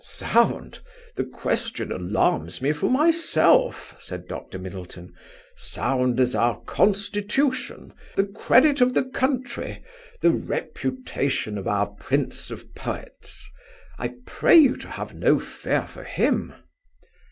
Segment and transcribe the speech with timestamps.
[0.03, 0.79] "Sound?
[1.15, 4.57] The question alarms me for myself," said Dr.
[4.57, 5.13] Middleton.
[5.55, 9.83] "Sound as our Constitution, the Credit of the country,
[10.21, 13.47] the reputation of our Prince of poets.
[13.99, 16.55] I pray you to have no fears for him."